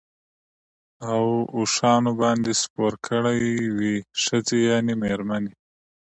او 1.11 1.25
اوښانو 1.57 2.11
باندي 2.21 2.53
سپور 2.61 2.93
کړی 3.07 3.41
وې، 3.77 3.95
ښځي 4.23 4.59
يعني 4.69 4.93
ميرمنې 5.03 5.51